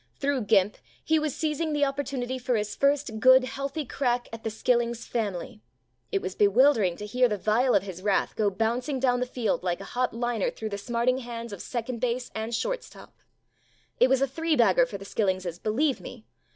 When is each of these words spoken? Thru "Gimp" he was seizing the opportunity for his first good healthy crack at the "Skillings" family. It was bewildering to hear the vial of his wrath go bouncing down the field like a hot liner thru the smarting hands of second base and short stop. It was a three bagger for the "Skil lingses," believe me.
Thru 0.15 0.41
"Gimp" 0.41 0.77
he 1.03 1.19
was 1.19 1.35
seizing 1.35 1.73
the 1.73 1.85
opportunity 1.85 2.39
for 2.39 2.55
his 2.55 2.75
first 2.75 3.19
good 3.19 3.43
healthy 3.43 3.85
crack 3.85 4.27
at 4.33 4.43
the 4.43 4.49
"Skillings" 4.49 5.05
family. 5.05 5.61
It 6.11 6.23
was 6.23 6.33
bewildering 6.33 6.95
to 6.97 7.05
hear 7.05 7.29
the 7.29 7.37
vial 7.37 7.75
of 7.75 7.83
his 7.83 8.01
wrath 8.01 8.35
go 8.35 8.49
bouncing 8.49 8.99
down 8.99 9.19
the 9.19 9.27
field 9.27 9.61
like 9.61 9.79
a 9.79 9.83
hot 9.93 10.11
liner 10.15 10.49
thru 10.49 10.69
the 10.69 10.77
smarting 10.79 11.19
hands 11.19 11.53
of 11.53 11.61
second 11.61 11.99
base 12.01 12.31
and 12.33 12.55
short 12.55 12.83
stop. 12.83 13.13
It 13.99 14.09
was 14.09 14.23
a 14.23 14.27
three 14.27 14.55
bagger 14.55 14.87
for 14.87 14.97
the 14.97 15.05
"Skil 15.05 15.27
lingses," 15.27 15.61
believe 15.61 16.01
me. 16.01 16.25